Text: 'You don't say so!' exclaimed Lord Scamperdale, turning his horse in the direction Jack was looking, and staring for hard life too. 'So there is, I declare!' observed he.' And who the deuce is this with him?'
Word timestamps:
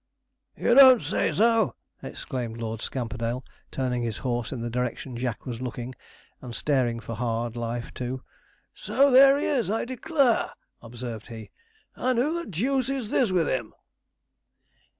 'You 0.57 0.73
don't 0.73 1.03
say 1.03 1.31
so!' 1.31 1.75
exclaimed 2.01 2.57
Lord 2.59 2.81
Scamperdale, 2.81 3.45
turning 3.69 4.01
his 4.01 4.17
horse 4.25 4.51
in 4.51 4.59
the 4.61 4.69
direction 4.71 5.15
Jack 5.15 5.45
was 5.45 5.61
looking, 5.61 5.93
and 6.41 6.55
staring 6.55 6.99
for 6.99 7.13
hard 7.13 7.55
life 7.55 7.93
too. 7.93 8.23
'So 8.73 9.11
there 9.11 9.37
is, 9.37 9.69
I 9.69 9.85
declare!' 9.85 10.53
observed 10.81 11.27
he.' 11.27 11.51
And 11.95 12.17
who 12.17 12.33
the 12.43 12.49
deuce 12.49 12.89
is 12.89 13.11
this 13.11 13.29
with 13.29 13.47
him?' 13.47 13.75